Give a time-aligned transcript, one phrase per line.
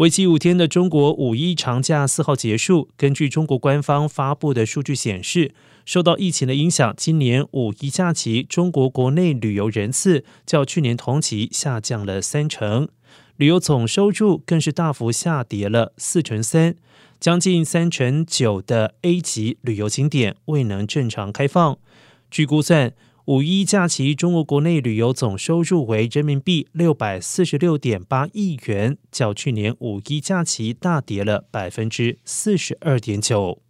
[0.00, 2.88] 为期五天的中国五一长假四号结束。
[2.96, 5.52] 根据中国官方发布的数据显示，
[5.84, 12.88] 受到疫情的影响，今年五一假期中国国内旅游人次较去年同期下降了三成，
[13.36, 16.76] 旅游总收入更是大幅下跌了四成三，
[17.20, 21.76] 将近三成九的 A 级旅游景点未能正常开放。
[22.30, 22.94] 据估算。
[23.30, 33.62] 五一假期，中国国内旅游总收入为人民币六百四十六点八亿元，较去年五一假期大跌了百分之四十二点九。